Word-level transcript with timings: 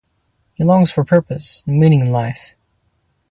He 0.55 0.63
longs 0.63 0.91
for 0.91 1.05
purpose 1.05 1.61
and 1.67 1.79
meaning 1.79 1.99
in 1.99 2.11
life. 2.11 2.55